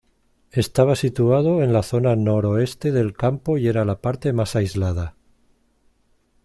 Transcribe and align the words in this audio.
Estaba 0.49 0.95
situado 0.95 1.61
en 1.61 1.73
la 1.73 1.83
zona 1.83 2.15
noroeste 2.15 2.91
del 2.91 3.13
campo 3.15 3.59
y 3.59 3.67
era 3.67 3.85
la 3.85 4.01
parte 4.01 4.33
más 4.33 4.55
aislada. 4.55 5.15